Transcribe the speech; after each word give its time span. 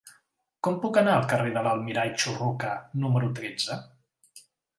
Com 0.67 0.77
puc 0.85 0.95
anar 1.01 1.13
al 1.17 1.27
carrer 1.33 1.51
de 1.57 1.63
l'Almirall 1.67 2.15
Churruca 2.25 2.73
número 3.05 3.31
tretze? 3.43 3.79